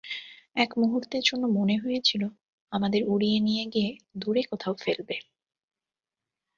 এক 0.55 0.69
মুহূর্তের 0.77 1.23
জন্য 1.23 1.43
মনে 1.49 1.75
হয়েছিল, 1.77 2.21
আমাদের 2.71 3.01
উড়িয়ে 3.07 3.39
নিয়ে 3.39 3.63
গিয়ে 3.65 3.89
দূরে 4.15 4.41
কোথাও 4.43 4.73
ফেলবে! 4.75 5.17